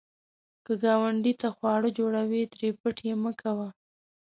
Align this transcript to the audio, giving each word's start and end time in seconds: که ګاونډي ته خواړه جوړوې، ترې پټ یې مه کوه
که 0.65 0.73
ګاونډي 0.83 1.33
ته 1.41 1.47
خواړه 1.55 1.89
جوړوې، 1.97 2.43
ترې 2.53 2.69
پټ 2.79 2.97
یې 3.07 3.15
مه 3.23 3.31
کوه 3.41 3.69